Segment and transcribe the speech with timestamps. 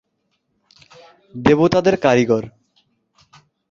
[1.35, 2.43] দেবতাদের কারিগর।